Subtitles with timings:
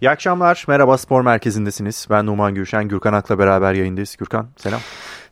[0.00, 0.64] İyi akşamlar.
[0.68, 2.06] Merhaba Spor Merkezi'ndesiniz.
[2.10, 2.88] Ben Numan Gürşen.
[2.88, 4.16] Gürkan Ak'la beraber yayındayız.
[4.16, 4.80] Gürkan selam.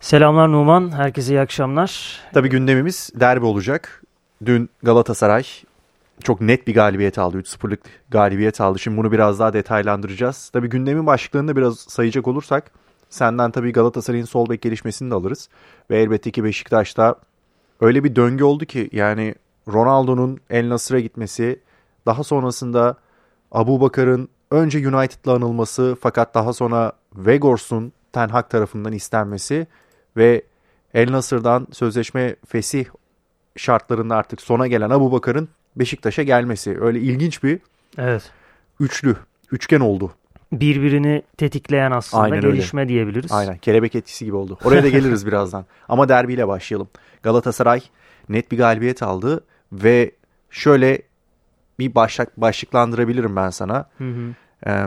[0.00, 0.92] Selamlar Numan.
[0.92, 2.20] Herkese iyi akşamlar.
[2.34, 4.02] Tabii gündemimiz derbi olacak.
[4.44, 5.42] Dün Galatasaray
[6.22, 7.40] çok net bir galibiyet aldı.
[7.40, 8.78] 3-0'lık galibiyet aldı.
[8.78, 10.50] Şimdi bunu biraz daha detaylandıracağız.
[10.50, 12.70] Tabii gündemin başlıklarını da biraz sayacak olursak
[13.10, 15.48] senden tabii Galatasaray'ın sol bek gelişmesini de alırız.
[15.90, 17.14] Ve elbette ki Beşiktaş'ta
[17.80, 19.34] öyle bir döngü oldu ki yani
[19.68, 21.60] Ronaldo'nun El Nasır'a gitmesi,
[22.06, 22.96] daha sonrasında
[23.52, 29.66] Abu Bakar'ın önce United'la anılması fakat daha sonra Vegors'un Ten Hag tarafından istenmesi
[30.16, 30.42] ve
[30.94, 32.84] El Nasır'dan sözleşme fesih
[33.56, 36.80] şartlarında artık sona gelen Abu Bakar'ın Beşiktaş'a gelmesi.
[36.80, 37.58] Öyle ilginç bir
[37.98, 38.30] Evet.
[38.80, 39.16] üçlü,
[39.52, 40.12] üçgen oldu.
[40.52, 42.50] Birbirini tetikleyen aslında Aynen öyle.
[42.56, 43.32] gelişme diyebiliriz.
[43.32, 44.58] Aynen kelebek etkisi gibi oldu.
[44.64, 45.64] Oraya da geliriz birazdan.
[45.88, 46.88] Ama derbiyle başlayalım.
[47.22, 47.80] Galatasaray
[48.28, 50.10] net bir galibiyet aldı ve
[50.50, 51.02] şöyle
[51.78, 53.88] bir başlık, başlıklandırabilirim ben sana.
[53.98, 54.34] Hı hı.
[54.66, 54.86] Eee,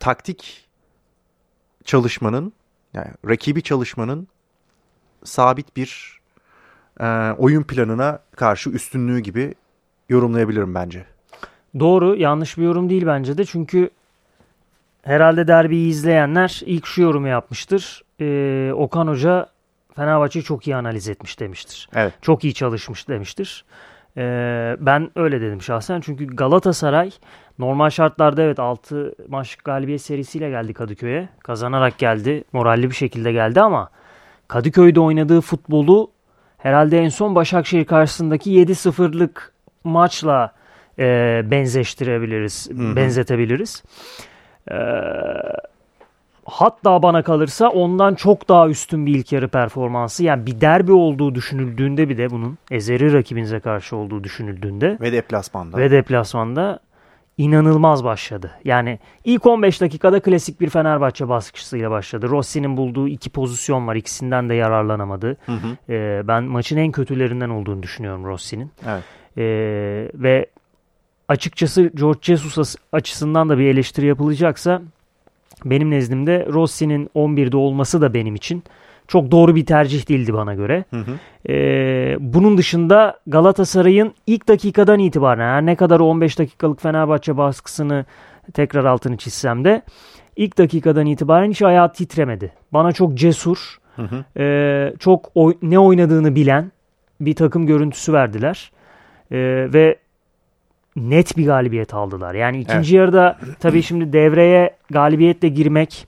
[0.00, 0.68] taktik
[1.84, 2.52] çalışmanın
[2.94, 4.28] yani rakibi çalışmanın
[5.24, 6.20] sabit bir
[7.00, 9.54] eee, oyun planına karşı üstünlüğü gibi
[10.08, 11.06] yorumlayabilirim bence.
[11.78, 12.16] Doğru.
[12.16, 13.44] Yanlış bir yorum değil bence de.
[13.44, 13.90] Çünkü
[15.02, 18.04] herhalde derbiyi izleyenler ilk şu yorumu yapmıştır.
[18.20, 19.48] Ee, Okan Hoca
[19.96, 21.88] Fenerbahçe'yi çok iyi analiz etmiş demiştir.
[21.94, 22.14] Evet.
[22.22, 23.64] Çok iyi çalışmış demiştir.
[24.16, 26.00] Ee, ben öyle dedim şahsen.
[26.00, 27.10] Çünkü Galatasaray
[27.58, 31.28] normal şartlarda evet 6 maçlık galibiyet serisiyle geldi Kadıköy'e.
[31.42, 32.44] Kazanarak geldi.
[32.52, 33.90] Moralli bir şekilde geldi ama
[34.48, 36.10] Kadıköy'de oynadığı futbolu
[36.58, 39.52] herhalde en son Başakşehir karşısındaki 7-0'lık
[39.84, 40.52] maçla
[40.98, 42.96] e, benzeştirebiliriz, hı.
[42.96, 43.82] benzetebiliriz.
[44.70, 44.74] Ee,
[46.50, 50.24] hatta bana kalırsa ondan çok daha üstün bir ilk yarı performansı.
[50.24, 55.76] Yani bir derbi olduğu düşünüldüğünde bir de bunun ezeri rakibinize karşı olduğu düşünüldüğünde Ve deplasmanda.
[55.76, 56.80] ve deplasmanda
[57.38, 58.50] inanılmaz başladı.
[58.64, 62.28] Yani ilk 15 dakikada klasik bir Fenerbahçe baskısıyla başladı.
[62.28, 63.96] Rossi'nin bulduğu iki pozisyon var.
[63.96, 65.36] İkisinden de yararlanamadı.
[65.46, 65.92] Hı hı.
[65.92, 68.70] Ee, ben maçın en kötülerinden olduğunu düşünüyorum Rossi'nin.
[68.88, 69.02] Evet.
[69.38, 69.42] Ee,
[70.14, 70.46] ve
[71.28, 74.82] açıkçası George Jesus açısından da bir eleştiri yapılacaksa
[75.64, 78.62] benim nezdimde Rossi'nin 11'de olması da benim için
[79.08, 80.84] çok doğru bir tercih değildi bana göre.
[80.90, 81.10] Hı hı.
[81.52, 88.04] Ee, bunun dışında Galatasaray'ın ilk dakikadan itibaren her ne kadar o 15 dakikalık Fenerbahçe baskısını
[88.54, 89.82] tekrar altını çizsem de
[90.36, 92.52] ilk dakikadan itibaren hiç ayağı titremedi.
[92.72, 94.40] Bana çok cesur, Hı hı.
[94.42, 96.72] e, çok oy- ne oynadığını bilen
[97.20, 98.72] bir takım görüntüsü verdiler.
[99.30, 99.38] E,
[99.72, 99.96] ve
[101.00, 102.34] net bir galibiyet aldılar.
[102.34, 106.06] Yani ikinci yarıda tabii şimdi devreye galibiyetle girmek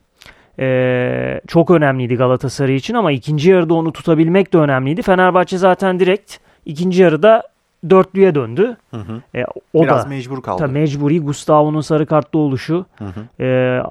[0.58, 5.02] e, çok önemliydi Galatasaray için ama ikinci yarıda onu tutabilmek de önemliydi.
[5.02, 6.36] Fenerbahçe zaten direkt
[6.66, 7.42] ikinci yarıda
[7.91, 8.76] dörtlüye döndü.
[8.91, 9.38] Hı hı.
[9.38, 10.58] E, o Biraz da mecbur kaldı.
[10.58, 13.44] tabii mecburi Gustavo'nun sarı kartlı oluşu Hı hı.
[13.44, 13.82] ee,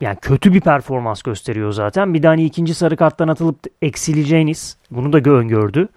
[0.00, 2.14] yani kötü bir performans gösteriyor zaten.
[2.14, 5.88] Bir de hani ikinci sarı karttan atılıp eksileceğiniz bunu da gö- öngördü.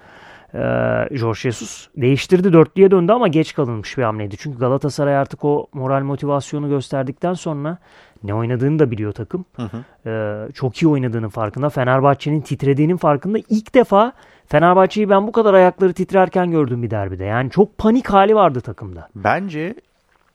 [0.56, 4.36] Ee, Jorge Jesus değiştirdi dörtlüye döndü ama geç kalınmış bir hamleydi.
[4.38, 7.78] Çünkü Galatasaray artık o moral motivasyonu gösterdikten sonra
[8.24, 9.46] ne oynadığını da biliyor takım.
[9.56, 10.10] Hı hı.
[10.10, 11.70] Ee, çok iyi oynadığının farkında.
[11.70, 13.38] Fenerbahçe'nin titrediğinin farkında.
[13.50, 14.14] İlk defa
[14.48, 17.24] Fenerbahçe'yi ben bu kadar ayakları titrerken gördüm bir derbide.
[17.24, 19.10] Yani çok panik hali vardı takımda.
[19.16, 19.76] Bence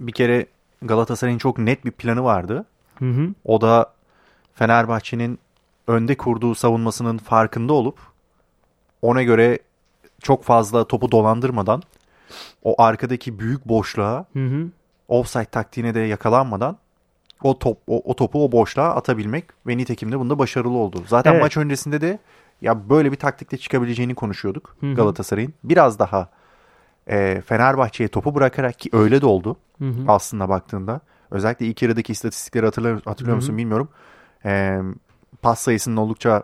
[0.01, 0.47] bir kere
[0.83, 2.65] Galatasaray'ın çok net bir planı vardı.
[2.99, 3.29] Hı hı.
[3.45, 3.93] O da
[4.55, 5.39] Fenerbahçe'nin
[5.87, 7.99] önde kurduğu savunmasının farkında olup
[9.03, 9.59] ona göre
[10.23, 11.83] çok fazla topu dolandırmadan
[12.63, 14.67] o arkadaki büyük boşluğa Hı hı.
[15.09, 16.77] offside taktiğine de yakalanmadan
[17.43, 21.03] o top o, o topu o boşluğa atabilmek ve nitekim de bunda başarılı oldu.
[21.07, 21.43] Zaten Evet.
[21.43, 22.19] maç öncesinde de
[22.61, 24.95] ya böyle bir taktikle çıkabileceğini konuşuyorduk Hı hı.
[24.95, 25.55] Galatasaray'ın.
[25.65, 26.29] Biraz daha
[27.11, 30.05] e, Fenerbahçe'ye topu bırakarak ki öyle de oldu Hı hı.
[30.09, 31.01] aslında baktığında.
[31.31, 33.45] Özellikle ilk yarıdaki istatistikleri hatırlıyor, hatırlıyor Hı hı.
[33.45, 33.89] musun bilmiyorum.
[34.45, 34.81] E,
[35.43, 36.43] pas sayısının oldukça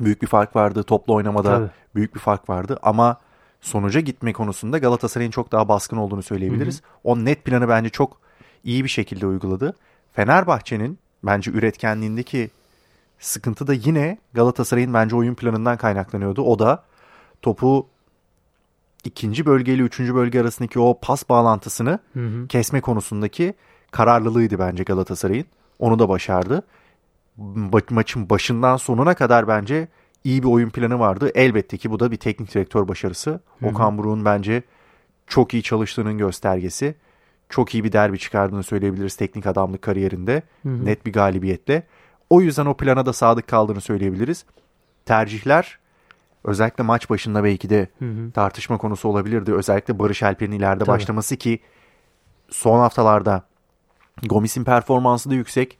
[0.00, 0.82] büyük bir fark vardı.
[0.82, 1.70] Toplu oynamada Tabii.
[1.94, 2.78] Büyük bir fark vardı.
[2.82, 3.16] Ama
[3.60, 6.82] sonuca gitme konusunda Galatasaray'ın çok daha baskın olduğunu söyleyebiliriz.
[7.04, 8.20] O net planı bence çok
[8.64, 9.76] iyi bir şekilde uyguladı.
[10.12, 12.50] Fenerbahçe'nin bence üretkenliğindeki
[13.18, 16.42] sıkıntı da yine Galatasaray'ın bence oyun planından kaynaklanıyordu.
[16.42, 16.84] O da
[17.42, 17.86] topu
[19.04, 22.48] ikinci bölge ile üçüncü bölge arasındaki o pas bağlantısını Hı hı.
[22.48, 23.54] kesme konusundaki
[23.90, 25.46] kararlılığıydı bence Galatasaray'ın.
[25.78, 26.62] Onu da başardı.
[27.40, 29.88] Ma- maçın başından sonuna kadar bence
[30.24, 31.30] iyi bir oyun planı vardı.
[31.34, 33.40] Elbette ki bu da bir teknik direktör başarısı.
[33.62, 34.62] Okan Buruk'un bence
[35.26, 36.94] çok iyi çalıştığının göstergesi.
[37.48, 40.42] Çok iyi bir derbi çıkardığını söyleyebiliriz teknik adamlık kariyerinde.
[40.84, 41.82] Net bir galibiyetle.
[42.30, 44.44] O yüzden o plana da sadık kaldığını söyleyebiliriz.
[45.04, 45.78] Tercihler
[46.44, 47.88] özellikle maç başında belki de
[48.34, 49.54] tartışma konusu olabilirdi.
[49.54, 50.88] Özellikle Barış Alper'in ileride Tabii.
[50.88, 51.58] başlaması ki
[52.50, 53.42] son haftalarda
[54.22, 55.78] Gomis'in performansı da yüksek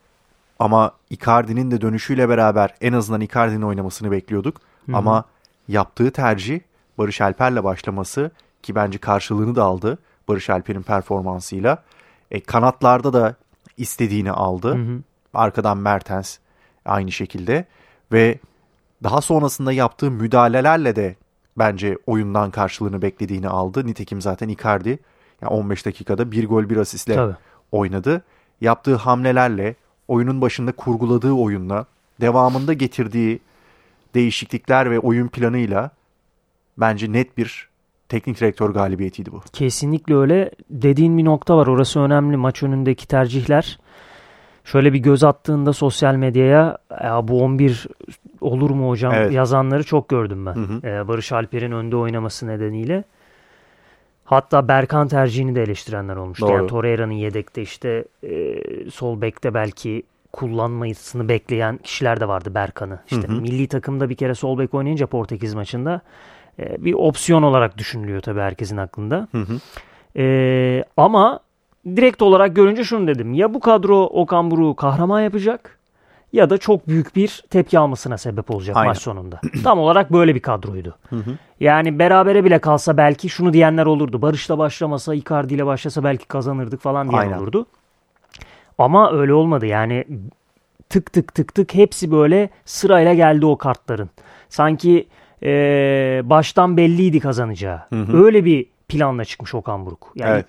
[0.62, 4.60] ama Icardi'nin de dönüşüyle beraber en azından Icardi'nin oynamasını bekliyorduk.
[4.86, 4.96] Hı-hı.
[4.96, 5.24] Ama
[5.68, 6.60] yaptığı tercih
[6.98, 8.30] Barış Alper'le başlaması
[8.62, 9.98] ki bence karşılığını da aldı
[10.28, 11.82] Barış Alper'in performansıyla.
[12.30, 13.34] E, kanatlarda da
[13.76, 14.74] istediğini aldı.
[14.74, 15.00] Hı hı.
[15.34, 16.38] Arkadan Mertens
[16.84, 17.64] aynı şekilde
[18.12, 18.38] ve
[19.02, 21.16] daha sonrasında yaptığı müdahalelerle de
[21.58, 23.86] bence oyundan karşılığını beklediğini aldı.
[23.86, 24.98] Nitekim zaten Icardi
[25.42, 27.34] yani 15 dakikada bir gol bir asistle Tabii.
[27.72, 28.22] oynadı.
[28.60, 29.74] Yaptığı hamlelerle,
[30.12, 31.86] oyunun başında kurguladığı oyunla,
[32.20, 33.40] devamında getirdiği
[34.14, 35.90] değişiklikler ve oyun planıyla
[36.78, 37.68] bence net bir
[38.08, 39.40] teknik direktör galibiyetiydi bu.
[39.52, 40.50] Kesinlikle öyle.
[40.70, 41.66] Dediğin bir nokta var.
[41.66, 42.36] Orası önemli.
[42.36, 43.78] Maç önündeki tercihler.
[44.64, 47.86] Şöyle bir göz attığında sosyal medyaya ya bu 11
[48.40, 49.32] olur mu hocam evet.
[49.32, 50.54] yazanları çok gördüm ben.
[50.54, 50.86] Hı hı.
[50.86, 53.04] Ee, Barış Alper'in önde oynaması nedeniyle.
[54.32, 56.46] Hatta Berkan tercihini de eleştirenler olmuştu.
[56.46, 56.56] Doğru.
[56.56, 58.54] Yani Torreira'nın yedekte işte e,
[58.90, 60.02] sol bekte belki
[60.32, 62.98] kullanmasını bekleyen kişiler de vardı Berkan'ı.
[63.10, 63.40] İşte hı hı.
[63.40, 66.00] milli takımda bir kere sol bek oynayınca Portekiz maçında
[66.58, 69.28] e, bir opsiyon olarak düşünülüyor tabii herkesin aklında.
[69.32, 69.58] Hı hı.
[70.16, 71.40] E, ama
[71.86, 73.34] direkt olarak görünce şunu dedim.
[73.34, 75.78] Ya bu kadro Okan Buruk'u kahraman yapacak
[76.32, 78.88] ya da çok büyük bir tepki almasına sebep olacak Aynen.
[78.88, 79.40] maç sonunda.
[79.64, 80.96] Tam olarak böyle bir kadroydu.
[81.10, 81.30] Hı hı.
[81.60, 84.22] Yani berabere bile kalsa belki şunu diyenler olurdu.
[84.22, 87.38] Barış'la başlamasa, Icardi ile başlasa belki kazanırdık falan diyen Aynen.
[87.38, 87.66] olurdu.
[88.78, 89.66] Ama öyle olmadı.
[89.66, 90.04] Yani
[90.88, 94.10] tık tık tık tık hepsi böyle sırayla geldi o kartların.
[94.48, 95.06] Sanki
[95.42, 97.80] ee, baştan belliydi kazanacağı.
[97.88, 98.24] Hı hı.
[98.24, 100.12] Öyle bir planla çıkmış Okan Buruk.
[100.14, 100.46] Yani evet.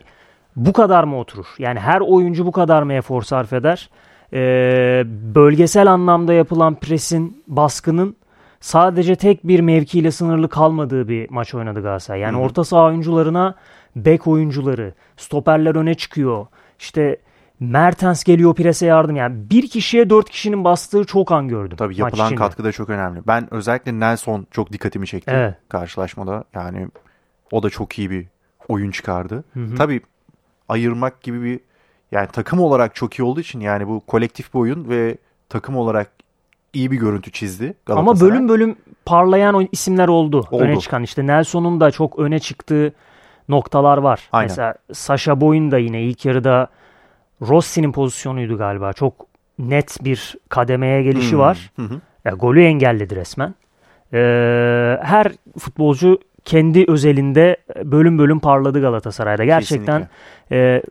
[0.55, 1.45] bu kadar mı oturur?
[1.59, 3.89] Yani her oyuncu bu kadar mı efor sarf eder?
[4.33, 5.03] Ee,
[5.35, 8.15] bölgesel anlamda yapılan presin, baskının
[8.59, 12.19] sadece tek bir mevkiyle sınırlı kalmadığı bir maç oynadı Galatasaray.
[12.19, 13.55] Yani orta saha oyuncularına
[13.95, 16.45] bek oyuncuları, stoperler öne çıkıyor.
[16.79, 17.17] İşte
[17.59, 19.15] Mertens geliyor prese yardım.
[19.15, 21.77] Yani bir kişiye dört kişinin bastığı çok an gördüm.
[21.77, 23.21] Tabii yapılan katkı da çok önemli.
[23.27, 25.55] Ben özellikle Nelson çok dikkatimi çekti evet.
[25.69, 26.43] karşılaşmada.
[26.53, 26.87] Yani
[27.51, 28.25] o da çok iyi bir
[28.67, 29.43] oyun çıkardı.
[29.53, 29.75] Hı hı.
[29.75, 30.01] Tabii
[30.69, 31.59] ayırmak gibi bir
[32.13, 35.17] yani takım olarak çok iyi olduğu için yani bu kolektif bir oyun ve
[35.49, 36.11] takım olarak
[36.73, 38.75] iyi bir görüntü çizdi Ama bölüm bölüm
[39.05, 40.47] parlayan isimler oldu.
[40.51, 40.63] oldu.
[40.63, 42.93] Öne çıkan işte Nelson'un da çok öne çıktığı
[43.49, 44.29] noktalar var.
[44.31, 44.49] Aynen.
[44.49, 46.67] Mesela Sasha Boy'un da yine ilk yarıda
[47.41, 48.93] Rossi'nin pozisyonuydu galiba.
[48.93, 49.13] Çok
[49.59, 51.39] net bir kademeye gelişi hmm.
[51.39, 51.71] var.
[51.75, 52.01] Hı hı.
[52.25, 53.55] Ya, golü engelledi resmen.
[54.13, 59.45] Ee, her futbolcu kendi özelinde bölüm bölüm parladı Galatasaray'da.
[59.45, 60.07] Gerçekten
[60.51, 60.81] e,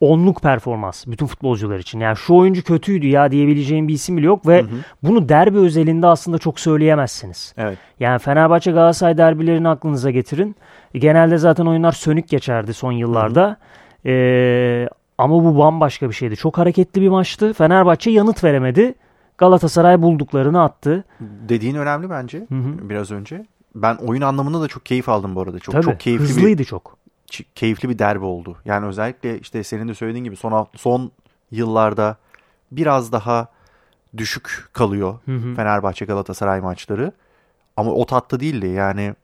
[0.00, 2.00] onluk performans bütün futbolcular için.
[2.00, 4.76] Yani şu oyuncu kötüydü ya diyebileceğim bir isim bile yok ve hı hı.
[5.02, 7.54] bunu derbi özelinde aslında çok söyleyemezsiniz.
[7.56, 7.78] Evet.
[8.00, 10.56] Yani Fenerbahçe Galatasaray derbilerini aklınıza getirin.
[10.94, 13.46] Genelde zaten oyunlar sönük geçerdi son yıllarda.
[13.46, 13.56] Hı hı.
[14.08, 14.88] Ee,
[15.18, 16.36] ama bu bambaşka bir şeydi.
[16.36, 17.52] Çok hareketli bir maçtı.
[17.52, 18.94] Fenerbahçe yanıt veremedi.
[19.38, 21.04] Galatasaray bulduklarını attı.
[21.20, 22.88] Dediğin önemli bence hı hı.
[22.88, 23.46] biraz önce.
[23.74, 25.58] Ben oyun anlamında da çok keyif aldım bu arada.
[25.58, 26.95] Çok Tabii, çok keyifli hızlıydı bir, çok.
[27.54, 28.56] Keyifli bir derbi oldu.
[28.64, 31.10] Yani özellikle işte senin de söylediğin gibi son son
[31.50, 32.16] yıllarda
[32.72, 33.48] biraz daha
[34.16, 35.54] düşük kalıyor hı hı.
[35.54, 37.12] Fenerbahçe Galatasaray maçları.
[37.76, 38.66] Ama o tatta değildi.
[38.66, 39.14] Yani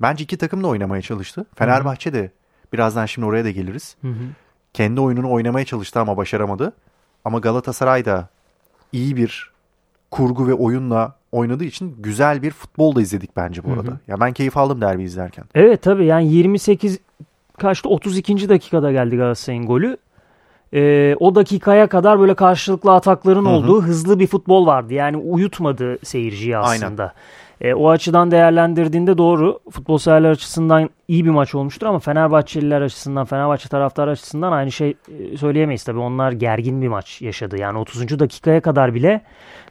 [0.00, 1.46] bence iki takım da oynamaya çalıştı.
[1.54, 2.30] Fenerbahçe de
[2.72, 3.96] birazdan şimdi oraya da geliriz.
[4.02, 4.24] Hı hı
[4.72, 6.72] kendi oyununu oynamaya çalıştı ama başaramadı.
[7.24, 8.28] Ama Galatasaray da
[8.92, 9.52] iyi bir
[10.10, 13.88] kurgu ve oyunla oynadığı için güzel bir futbol da izledik bence bu arada.
[13.88, 13.98] Hı hı.
[14.08, 15.44] Ya ben keyif aldım derbi izlerken.
[15.54, 16.98] Evet tabii yani 28
[17.58, 18.48] kaçtı 32.
[18.48, 19.96] dakikada geldi Galatasaray'ın golü.
[20.74, 23.52] Ee, o dakikaya kadar böyle karşılıklı atakların hı hı.
[23.52, 24.94] olduğu hızlı bir futbol vardı.
[24.94, 27.02] Yani uyutmadı seyirciyi aslında.
[27.02, 27.12] Aynen.
[27.62, 33.24] E, o açıdan değerlendirdiğinde doğru futbol severler açısından iyi bir maç olmuştur ama Fenerbahçeliler açısından,
[33.24, 35.98] Fenerbahçe taraftar açısından aynı şey e, söyleyemeyiz tabii.
[35.98, 37.58] Onlar gergin bir maç yaşadı.
[37.58, 38.18] Yani 30.
[38.18, 39.22] dakikaya kadar bile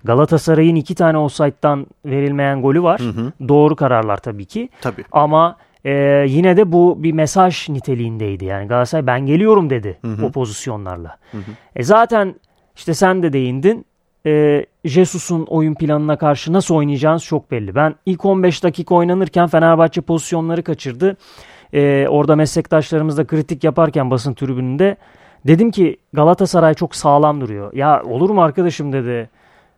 [0.04, 3.00] Galatasaray'ın iki tane offside'dan verilmeyen golü var.
[3.00, 3.32] Hı hı.
[3.48, 4.70] Doğru kararlar tabii ki.
[4.82, 5.04] Tabii.
[5.12, 8.46] Ama e, yine de bu bir mesaj niteliğindeydi.
[8.46, 10.26] Yani Galatasaray ben geliyorum dedi hı hı.
[10.26, 11.18] o pozisyonlarla.
[11.32, 11.52] Hı hı.
[11.76, 12.36] E, zaten
[12.76, 13.86] işte sen de değindin
[14.26, 17.76] e, Jesus'un oyun planına karşı nasıl oynayacağınız çok belli.
[17.76, 21.18] Ben ilk 15 dakika oynanırken Fenerbahçe pozisyonları kaçırdı.
[21.74, 24.96] E, orada meslektaşlarımızla kritik yaparken basın tribününde
[25.48, 27.74] dedim ki Galatasaray çok sağlam duruyor.
[27.74, 29.30] Ya olur mu arkadaşım dedi.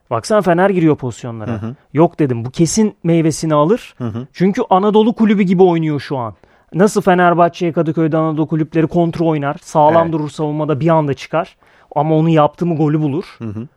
[0.10, 1.52] Baksana Fener giriyor pozisyonlara.
[1.52, 1.76] Hı hı.
[1.94, 3.96] Yok dedim bu kesin meyvesini alır.
[3.98, 4.28] Hı hı.
[4.34, 6.34] Çünkü Anadolu kulübü gibi oynuyor şu an.
[6.74, 9.56] Nasıl Fenerbahçe'ye Kadıköy'de Anadolu kulüpleri kontrol oynar.
[9.62, 10.14] Sağlam evet.
[10.14, 11.56] durur savunmada bir anda çıkar.
[11.96, 13.36] Ama onu yaptı mı golü bulur.
[13.38, 13.68] Hı hı.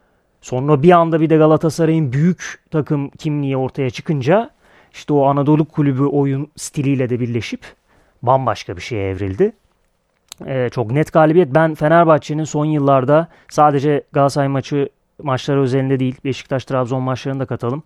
[0.40, 4.50] Sonra bir anda bir de Galatasaray'ın büyük takım kimliği ortaya çıkınca
[4.92, 7.61] işte o Anadolu kulübü oyun stiliyle de birleşip
[8.23, 9.52] bambaşka bir şeye evrildi.
[10.47, 11.54] e, çok net galibiyet.
[11.54, 14.88] Ben Fenerbahçe'nin son yıllarda sadece Galatasaray maçı
[15.23, 17.82] maçları özelinde değil Beşiktaş-Trabzon maçlarını da katalım.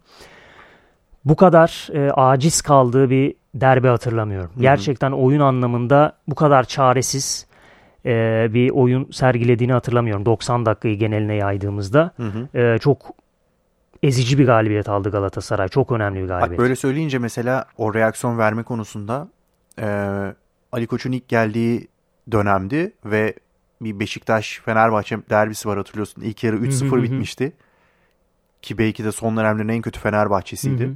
[1.25, 4.51] Bu kadar e, aciz kaldığı bir derbi hatırlamıyorum.
[4.55, 4.63] Hı hı.
[4.63, 7.47] Gerçekten oyun anlamında bu kadar çaresiz
[8.07, 10.27] e, bir oyun sergilediğini hatırlamıyorum.
[10.27, 12.59] 90 dakikayı geneline yaydığımızda Hı hı.
[12.59, 13.11] e, çok
[14.03, 15.69] ezici bir galibiyet aldı Galatasaray.
[15.69, 16.51] Çok önemli bir galibiyet.
[16.51, 19.29] Bak böyle söyleyince mesela o reaksiyon verme konusunda
[19.79, 19.87] e,
[20.73, 21.89] Ali Koç'un ilk geldiği
[22.33, 23.35] dönemdi ve
[23.81, 26.23] bir Beşiktaş-Fenerbahçe derbisi var hatırlıyorsun.
[26.23, 27.03] İlk yarı Hı hı 3-0 hı.
[27.03, 27.53] bitmişti.
[28.63, 30.85] Ki belki de son dönemlerin en kötü Fenerbahçe'siydi.
[30.85, 30.95] Hı hı.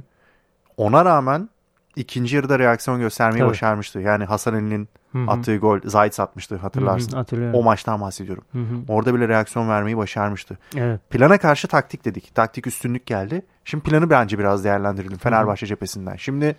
[0.77, 1.49] Ona rağmen
[1.95, 3.49] ikinci yarıda reaksiyon göstermeyi Tabii.
[3.49, 3.99] başarmıştı.
[3.99, 5.31] Yani Hasan Ali'nin Hı hı.
[5.31, 7.11] attığı gol Zayt atmıştı hatırlarsın.
[7.11, 7.59] Hı hı, hatırlıyorum.
[7.59, 8.43] O maçtan bahsediyorum.
[8.51, 8.75] Hı hı.
[8.87, 10.57] Orada bile reaksiyon vermeyi başarmıştı.
[10.75, 11.09] Evet.
[11.09, 12.35] Plana karşı taktik dedik.
[12.35, 13.45] Taktik üstünlük geldi.
[13.65, 16.15] Şimdi planı bence biraz değerlendirelim Fenerbahçe cephesinden.
[16.15, 16.55] Şimdi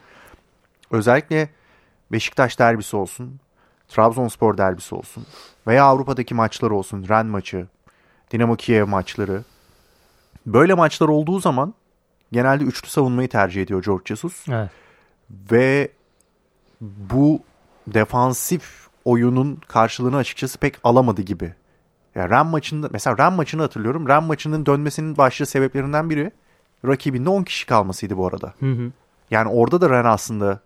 [0.90, 1.48] özellikle
[2.12, 3.40] Beşiktaş derbisi olsun,
[3.88, 5.26] Trabzonspor derbisi olsun
[5.66, 7.66] veya Avrupa'daki maçlar olsun, Ren maçı,
[8.30, 9.42] Dinamo Kiev maçları.
[10.46, 11.74] Böyle maçlar olduğu zaman
[12.32, 14.48] genelde üçlü savunmayı tercih ediyor George Jesus.
[14.48, 14.70] Evet.
[15.30, 15.88] Ve
[16.80, 17.40] bu
[17.86, 21.54] defansif oyunun karşılığını açıkçası pek alamadı gibi.
[22.14, 24.08] Ya Ren maçında mesela Ren maçını hatırlıyorum.
[24.08, 26.30] Ren maçının dönmesinin başlıca sebeplerinden biri
[26.84, 28.54] rakibinde 10 kişi kalmasıydı bu arada.
[28.60, 28.92] Hı hı.
[29.30, 30.60] Yani orada da Ren aslında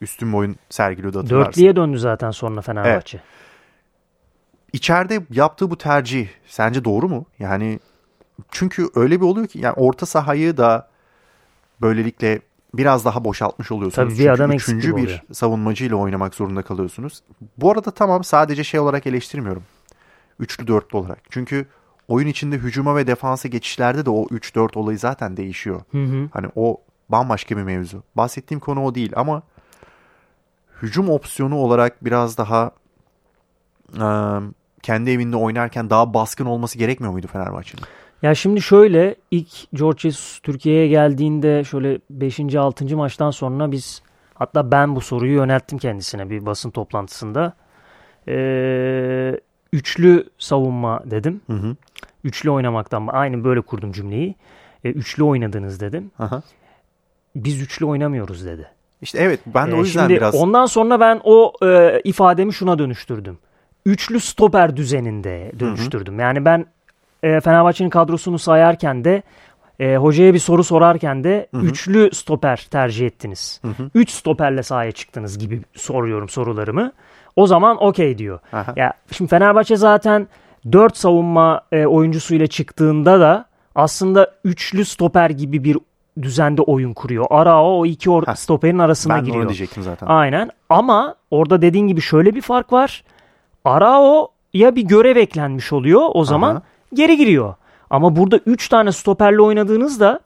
[0.00, 1.50] üstün bir oyun sergiliyordu hatırlarsın.
[1.50, 3.20] Dörtlüye döndü zaten sonra Fenerbahçe.
[4.72, 7.26] İçeride yaptığı bu tercih sence doğru mu?
[7.38, 7.80] Yani
[8.50, 10.88] çünkü öyle bir oluyor ki yani orta sahayı da
[11.80, 12.40] böylelikle
[12.74, 14.14] biraz daha boşaltmış oluyorsunuz.
[14.14, 15.20] Tabii bir adam Çünkü üçüncü bir oluyor.
[15.32, 17.22] savunmacıyla oynamak zorunda kalıyorsunuz.
[17.58, 19.62] Bu arada tamam sadece şey olarak eleştirmiyorum.
[20.38, 21.18] Üçlü dörtlü olarak.
[21.30, 21.66] Çünkü
[22.08, 25.80] oyun içinde hücuma ve defansa geçişlerde de o 3-4 olayı zaten değişiyor.
[25.92, 26.28] Hı hı.
[26.32, 28.02] Hani o bambaşka bir mevzu.
[28.14, 29.42] Bahsettiğim konu o değil ama
[30.82, 32.70] hücum opsiyonu olarak biraz daha
[33.94, 34.06] e,
[34.82, 37.84] kendi evinde oynarken daha baskın olması gerekmiyor muydu Fenerbahçe'nin?
[38.22, 42.54] Ya şimdi şöyle ilk George Jesus Türkiye'ye geldiğinde şöyle 5.
[42.54, 42.96] 6.
[42.96, 44.02] maçtan sonra biz
[44.34, 47.52] hatta ben bu soruyu yönelttim kendisine bir basın toplantısında.
[48.28, 49.40] Ee,
[49.72, 51.40] üçlü savunma dedim.
[51.46, 51.76] Hı hı.
[52.24, 54.34] Üçlü oynamaktan aynı böyle kurdum cümleyi.
[54.84, 56.10] Ee, üçlü oynadınız dedim.
[56.18, 56.42] Aha.
[57.36, 58.68] Biz üçlü oynamıyoruz dedi.
[59.06, 62.52] İşte evet ben de o Ee, yüzden Şimdi biraz ondan sonra ben o e, ifademi
[62.52, 63.38] şuna dönüştürdüm.
[63.84, 66.20] Üçlü stoper düzeninde dönüştürdüm.
[66.20, 66.66] Yani ben
[67.22, 69.22] e, Fenerbahçe'nin kadrosunu sayarken de
[69.80, 71.66] e, hocaya bir soru sorarken de Hı hı.
[71.66, 73.60] üçlü stoper tercih ettiniz.
[73.62, 73.90] Hı hı.
[73.94, 76.92] Üç stoperle sahaya çıktınız gibi soruyorum sorularımı.
[77.36, 78.38] O zaman okey diyor.
[78.52, 78.72] Aha.
[78.76, 80.28] Ya şimdi Fenerbahçe zaten
[80.72, 85.78] dört savunma e, oyuncusuyla çıktığında da aslında üçlü stoper gibi bir
[86.22, 87.26] düzende oyun kuruyor.
[87.30, 88.34] Arao o iki or- Heh.
[88.36, 89.40] stoperin arasına ben giriyor.
[89.40, 90.06] onu diyecektim zaten.
[90.06, 93.04] Aynen ama orada dediğin gibi şöyle bir fark var.
[93.64, 96.62] Arao ya bir görev eklenmiş oluyor o zaman Aha.
[96.94, 97.54] geri giriyor.
[97.90, 100.20] Ama burada 3 tane stoperle oynadığınızda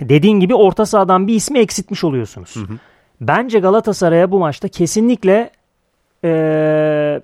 [0.00, 2.56] dediğin gibi orta sahadan bir ismi eksiltmiş oluyorsunuz.
[2.56, 2.78] Hı hı.
[3.20, 5.50] Bence Galatasaray'a bu maçta kesinlikle
[6.24, 7.20] eee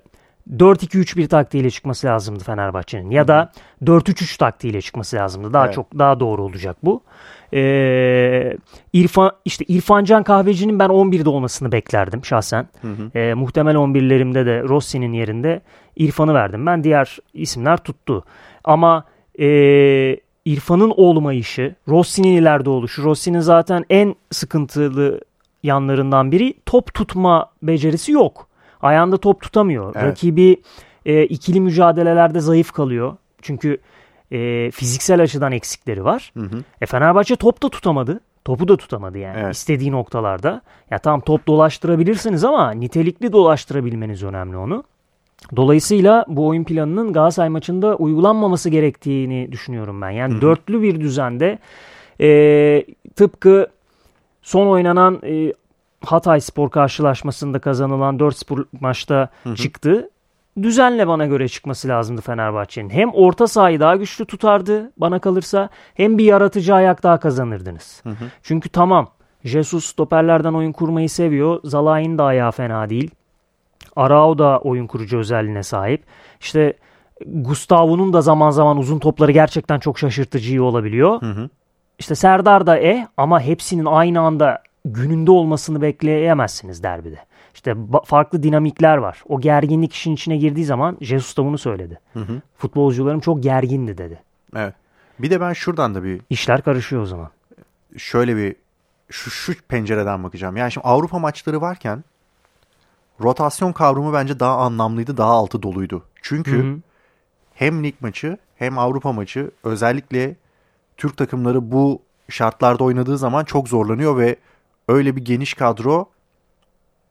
[0.57, 3.11] 4-2-3-1 taktiğiyle çıkması lazımdı Fenerbahçe'nin.
[3.11, 3.51] Ya da
[3.85, 5.53] 4-3-3 taktiğiyle çıkması lazımdı.
[5.53, 5.75] Daha Evet.
[5.75, 7.01] çok daha doğru olacak bu.
[7.55, 8.57] Eee
[8.93, 12.67] İrfan işte İrfan Can Kahveci'nin ben 11'de olmasını beklerdim şahsen.
[12.81, 13.11] Hı hı.
[13.15, 15.61] Eee muhtemel 11'lerimde de Rossi'nin yerinde
[15.95, 16.65] İrfan'ı verdim.
[16.65, 18.23] Ben diğer isimler tuttu.
[18.63, 19.03] Ama
[19.37, 23.03] eee İrfan'ın olmayışı, Rossi'nin ileride oluşu.
[23.03, 25.21] Rossi'nin zaten en sıkıntılı
[25.63, 28.47] yanlarından biri top tutma becerisi yok.
[28.81, 29.93] Ayağında top tutamıyor.
[29.95, 30.05] Evet.
[30.05, 30.57] Rakibi
[31.05, 33.15] e, ikili mücadelelerde zayıf kalıyor.
[33.41, 33.77] Çünkü
[34.31, 36.31] e, fiziksel açıdan eksikleri var.
[36.37, 36.63] Hı hı.
[36.81, 38.19] E Fenerbahçe top da tutamadı.
[38.45, 39.55] Topu da tutamadı yani Evet.
[39.55, 40.61] istediği noktalarda.
[40.91, 44.83] Ya tamam top dolaştırabilirsiniz ama nitelikli dolaştırabilmeniz önemli onu.
[45.55, 50.09] Dolayısıyla bu oyun planının Galatasaray maçında uygulanmaması gerektiğini düşünüyorum ben.
[50.09, 50.41] Yani Hı hı.
[50.41, 51.59] dörtlü bir düzende
[52.21, 53.67] e, tıpkı
[54.41, 55.53] son oynanan e,
[56.05, 59.55] Hatay Spor karşılaşmasında kazanılan 4-0 maçta Hı hı.
[59.55, 60.09] çıktı.
[60.61, 62.89] Düzenle bana göre çıkması lazımdı Fenerbahçe'nin.
[62.89, 68.01] Hem orta sahayı daha güçlü tutardı bana kalırsa hem bir yaratıcı ayak daha kazanırdınız.
[68.03, 68.25] Hı hı.
[68.43, 69.09] Çünkü tamam
[69.43, 71.59] Jesus stoperlerden oyun kurmayı seviyor.
[71.63, 73.11] Zalai'nin de ayağı fena değil.
[73.95, 76.03] Arao da oyun kurucu özelliğine sahip.
[76.39, 76.73] İşte
[77.25, 81.21] Gustavo'nun da zaman zaman uzun topları gerçekten çok şaşırtıcı iyi olabiliyor.
[81.21, 81.49] Hı hı.
[81.99, 87.19] İşte Serdar da e ama hepsinin aynı anda gününde olmasını bekleyemezsiniz derbide.
[87.55, 89.23] İşte farklı dinamikler var.
[89.29, 91.99] O gerginlik işin içine girdiği zaman Jesus da bunu söyledi.
[92.13, 92.41] Hı hı.
[92.57, 94.21] Futbolcularım çok gergindi dedi.
[94.55, 94.73] Evet.
[95.19, 97.29] Bir de ben şuradan da bir İşler karışıyor o zaman.
[97.97, 98.55] şöyle bir
[99.09, 100.57] şu, şu pencereden bakacağım.
[100.57, 102.03] Yani şimdi Avrupa maçları varken
[103.21, 106.03] rotasyon kavramı bence daha anlamlıydı, daha altı doluydu.
[106.21, 106.77] Çünkü Hı hı.
[107.53, 110.35] hem lig maçı hem Avrupa maçı özellikle
[110.97, 114.35] Türk takımları bu şartlarda oynadığı zaman çok zorlanıyor ve
[114.87, 116.09] öyle bir geniş kadro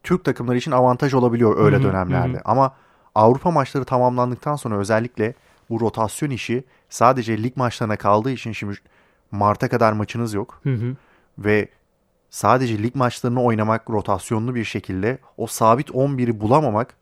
[0.05, 2.37] Türk takımları için avantaj olabiliyor öyle Hı hı, dönemlerde.
[2.37, 2.43] hı.
[2.45, 2.73] Ama
[3.15, 5.35] Avrupa maçları tamamlandıktan sonra özellikle
[5.71, 8.75] bu rotasyon işi sadece lig maçlarına kaldığı için şimdi
[9.31, 10.97] Mart'a kadar maçınız yok Hı hı.
[11.39, 11.69] ve
[12.31, 16.95] sadece lig maçlarını oynamak rotasyonlu bir şekilde o sabit 11'i bulamamak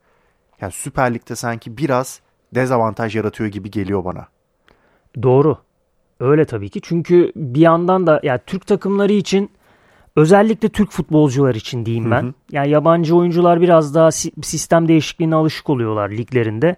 [0.61, 2.21] yani Süper Lig'de sanki biraz
[2.55, 4.27] dezavantaj yaratıyor gibi geliyor bana.
[5.23, 5.57] Doğru.
[6.19, 6.81] Öyle tabii ki.
[6.81, 9.49] Çünkü bir yandan da ya Türk takımları için
[10.15, 12.21] özellikle Türk futbolcular için diyeyim ben.
[12.23, 12.33] Hı hı.
[12.51, 16.75] Yani yabancı oyuncular biraz daha si- sistem değişikliğine alışık oluyorlar liglerinde.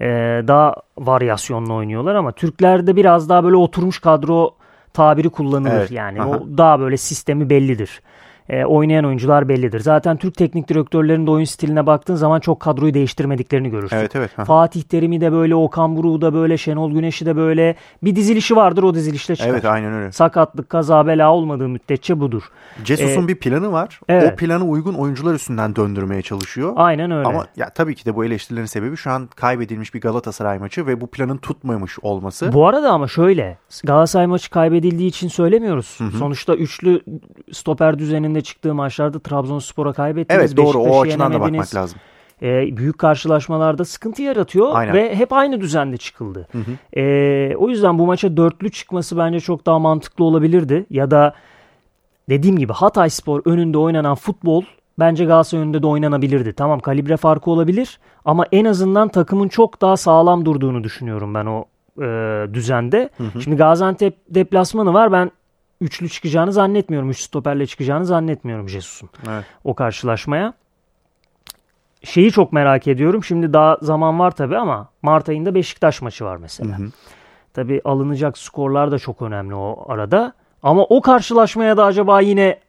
[0.00, 0.06] Ee,
[0.48, 4.54] daha varyasyonlu oynuyorlar ama Türklerde biraz daha böyle oturmuş kadro
[4.92, 5.70] tabiri kullanılır.
[5.78, 6.28] Evet, Yani aha.
[6.30, 8.02] o daha böyle sistemi bellidir.
[8.48, 9.80] Ee, oynayan oyuncular bellidir.
[9.80, 13.96] Zaten Türk teknik direktörlerinin de oyun stiline baktığın zaman çok kadroyu değiştirmediklerini görürsün.
[13.96, 14.30] Evet evet.
[14.38, 14.46] Hı hı.
[14.46, 18.82] Fatih Terim'i de böyle, Okan Buruk'u da böyle, Şenol Güneş'i de böyle bir dizilişi vardır
[18.82, 19.50] o dizilişte çıkar.
[19.50, 20.12] Evet aynen öyle.
[20.12, 22.42] Sakatlık, kaza, bela olmadığı müddetçe budur.
[22.84, 24.00] Cesus'un Ee, bir planı var.
[24.08, 24.32] evet.
[24.32, 26.72] O plana uygun oyuncular üstünden döndürmeye çalışıyor.
[26.76, 27.28] Aynen öyle.
[27.28, 31.00] Ama ya tabii ki de bu eleştirilerin sebebi şu an kaybedilmiş bir Galatasaray maçı ve
[31.00, 32.52] bu planın tutmamış olması.
[32.52, 35.98] Bu arada ama şöyle Galatasaray maçı kaybedildiği için söylemiyoruz.
[36.18, 37.00] Sonuçta üçlü
[37.52, 40.40] stoper düzeninde çıktığı maçlarda Trabzonspor'a kaybettiniz.
[40.40, 41.98] evet doğru o açıdan da bakmak lazım.
[42.42, 44.94] Ee, büyük karşılaşmalarda sıkıntı yaratıyor Aynen.
[44.94, 46.48] ve hep aynı düzende çıkıldı.
[46.96, 50.86] Ee, o yüzden bu maça dörtlü çıkması bence çok daha mantıklı olabilirdi.
[50.90, 51.34] Ya da
[52.28, 54.62] dediğim gibi Hatay Spor önünde oynanan futbol
[54.98, 56.52] bence Galatasaray önünde de oynanabilirdi.
[56.52, 61.64] Tamam kalibre farkı olabilir ama en azından takımın çok daha sağlam durduğunu düşünüyorum ben o
[62.02, 62.06] e,
[62.54, 63.10] düzende.
[63.44, 65.30] Şimdi Gaziantep deplasmanı var ben
[65.80, 67.10] üçlü çıkacağını zannetmiyorum.
[67.10, 69.44] Üç stoperle çıkacağını zannetmiyorum Jesus'un Evet.
[69.64, 70.54] o karşılaşmaya.
[72.04, 73.24] Şeyi çok merak ediyorum.
[73.24, 76.78] Şimdi daha zaman var tabii ama Mart ayında Beşiktaş maçı var mesela.
[76.78, 76.88] Hı hı.
[77.54, 80.32] Tabii alınacak skorlar da çok önemli o arada.
[80.62, 82.60] Ama o karşılaşmaya da acaba yine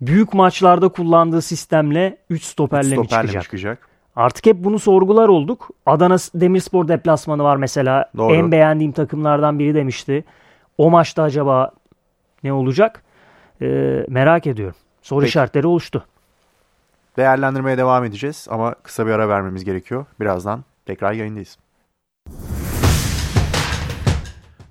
[0.00, 3.42] büyük maçlarda kullandığı sistemle 3 stoperle, mi Stoperle mi çıkacak?
[3.42, 3.88] çıkacak?
[4.16, 5.68] Artık hep bunu sorgular olduk.
[5.86, 8.10] Adana Demirspor deplasmanı var mesela.
[8.16, 8.34] Doğru.
[8.34, 10.24] En beğendiğim takımlardan biri demişti.
[10.78, 11.70] O maçta acaba
[12.44, 13.02] ne olacak?
[13.62, 14.76] Ee, merak ediyorum.
[15.02, 15.28] Soru Peki.
[15.28, 16.06] işaretleri oluştu.
[17.16, 20.06] Değerlendirmeye devam edeceğiz ama kısa bir ara vermemiz gerekiyor.
[20.20, 21.58] Birazdan tekrar yayındayız.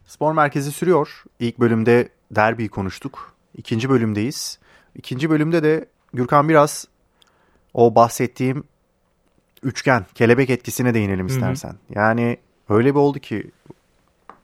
[0.05, 1.23] Spor Merkezi sürüyor.
[1.39, 3.33] İlk bölümde derbiyi konuştuk.
[3.57, 4.59] İkinci bölümdeyiz.
[4.95, 6.87] İkinci bölümde de Gürkan biraz
[7.73, 8.63] o bahsettiğim
[9.63, 11.75] üçgen, kelebek etkisine değinelim istersen.
[11.89, 12.37] Yani
[12.69, 13.51] öyle bir oldu ki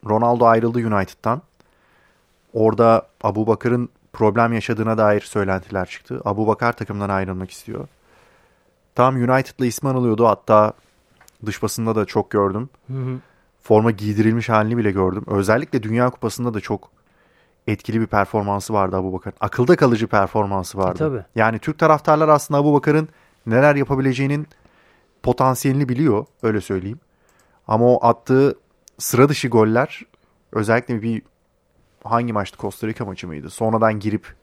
[0.06, 1.42] Ronaldo ayrıldı United'dan.
[2.54, 6.22] Orada Abu Bakır'ın problem yaşadığına dair söylentiler çıktı.
[6.26, 7.88] Abu Bakar takımdan ayrılmak istiyor.
[8.96, 10.28] Tam United'la ismi anılıyordu.
[10.28, 10.74] Hatta
[11.46, 12.70] dış basında da çok gördüm.
[13.64, 15.24] Forma giydirilmiş halini bile gördüm.
[15.28, 16.90] Özellikle Dünya Kupası'nda da çok
[17.68, 19.38] etkili bir performansı vardı Abu Bakar'ın.
[19.40, 21.00] Akılda kalıcı performansı vardı.
[21.00, 21.24] tabii.
[21.36, 23.10] Yani Türk taraftarlar aslında Abu Bakar'ın
[23.46, 24.48] neler yapabileceğinin
[25.24, 26.26] potansiyelini biliyor.
[26.44, 27.00] Öyle söyleyeyim.
[27.68, 28.56] Ama o attığı
[28.98, 30.02] sıra dışı goller
[30.52, 31.22] özellikle bir
[32.04, 32.58] hangi maçtı?
[32.58, 33.50] Costa Rica maçı mıydı?
[33.50, 34.34] Sonradan girip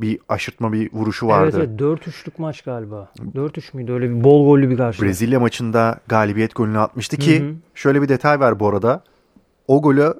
[0.00, 1.56] bir aşırtma bir vuruşu vardı.
[1.58, 3.12] Evet, evet 4-3'lük maç galiba.
[3.34, 3.92] 4-3 müydü?
[3.92, 5.06] Öyle bir bol gollü bir karşılaşma.
[5.06, 7.54] Brezilya maçında galibiyet golünü atmıştı ki Hı hı.
[7.74, 9.02] şöyle bir detay var bu arada.
[9.68, 10.14] O golü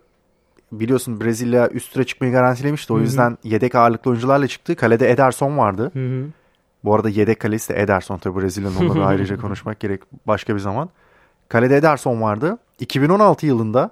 [0.72, 2.92] biliyorsun Brezilya üst tura çıkmayı garantilemişti.
[2.92, 3.02] O Hı hı.
[3.04, 4.76] yüzden yedek ağırlıklı oyuncularla çıktı.
[4.76, 5.90] Kalede Ederson vardı.
[5.92, 6.24] Hı hı.
[6.84, 10.88] Bu arada yedek kalesi de Ederson tabii Brezilya'nın onunla ayrıca konuşmak gerek başka bir zaman.
[11.48, 12.58] Kalede Ederson vardı.
[12.78, 13.90] 2016 yılında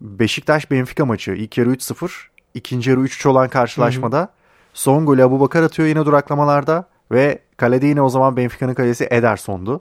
[0.00, 2.10] Beşiktaş Benfica maçı ilk yarı 3-0,
[2.54, 4.28] ikinci yarı 3-3 olan karşılaşmada
[4.74, 9.80] son golü Abubakar atıyor yine duraklamalarda ve kalede yine o zaman Benfica'nın kalesi Ederson'du.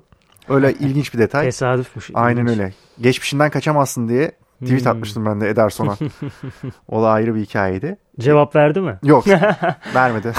[0.50, 1.46] Öyle ilginç bir detay.
[1.46, 2.10] Tesadüfmüş.
[2.14, 2.60] Aynen İlginç.
[2.60, 2.74] öyle.
[3.02, 4.92] Geçmişinden kaçamazsın diye tweet Hmm.
[4.92, 5.98] atmıştım ben de Ederson'a.
[6.90, 7.98] o da ayrı bir hikayeydi.
[8.20, 9.00] Cevap verdi mi?
[9.04, 9.26] Yok
[9.96, 10.34] vermedi.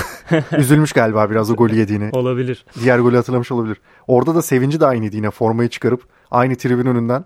[0.59, 2.11] Üzülmüş galiba biraz o golü yediğini.
[2.13, 2.67] Olabilir.
[2.81, 3.81] Diğer golü hatırlamış olabilir.
[4.07, 7.25] Orada da sevinci de aynıydı yine formayı çıkarıp aynı tribün önünden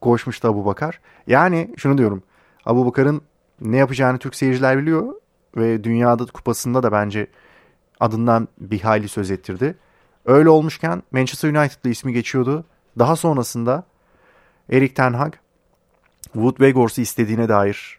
[0.00, 1.00] koşmuştu Abu Bakar.
[1.26, 2.22] Yani şunu diyorum.
[2.66, 3.22] Abu Bakar'ın
[3.60, 5.14] ne yapacağını Türk seyirciler biliyor
[5.56, 7.26] ve dünyada kupasında da bence
[8.00, 9.76] adından bir hayli söz ettirdi.
[10.26, 12.64] Öyle olmuşken Manchester United'da ismi geçiyordu.
[12.98, 13.84] Daha sonrasında
[14.70, 15.34] Erik Ten Hag
[16.22, 17.98] Wood Weghorst'u istediğine dair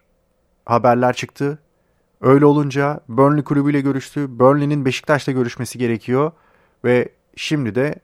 [0.66, 1.58] haberler çıktı.
[2.20, 4.38] Öyle olunca Burnley kulübüyle görüştü.
[4.38, 6.32] Burnley'nin Beşiktaş'la görüşmesi gerekiyor.
[6.84, 7.94] Ve şimdi de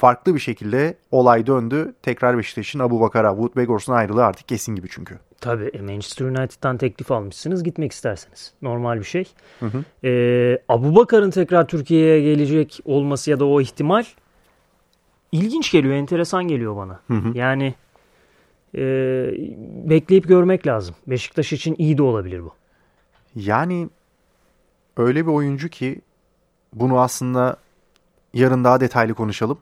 [0.00, 1.94] farklı bir şekilde olay döndü.
[2.02, 5.18] Tekrar Beşiktaş'ın Abu Bakar'a, Wood Weghorst'un ayrılığı artık kesin gibi çünkü.
[5.40, 8.52] Tabii e, Manchester United'dan teklif almışsınız gitmek isterseniz.
[8.62, 9.24] Normal bir şey.
[9.60, 10.08] Hı hı.
[10.08, 14.04] Ee, Abu Bakar'ın tekrar Türkiye'ye gelecek olması ya da o ihtimal
[15.32, 17.00] ilginç geliyor, enteresan geliyor bana.
[17.06, 17.38] Hı hı.
[17.38, 17.74] Yani
[18.74, 18.82] e,
[19.90, 20.94] bekleyip görmek lazım.
[21.06, 22.52] Beşiktaş için iyi de olabilir bu.
[23.34, 23.88] Yani
[24.96, 26.00] öyle bir oyuncu ki
[26.74, 27.56] bunu aslında
[28.34, 29.58] yarın daha detaylı konuşalım.